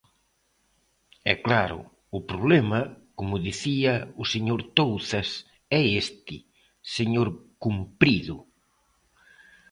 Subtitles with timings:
[1.31, 1.79] E, claro,
[2.17, 2.79] o problema,
[3.17, 5.29] como dicía o señor Touzas,
[5.79, 6.35] é este,
[6.97, 7.27] señor
[7.63, 8.35] Cumprido.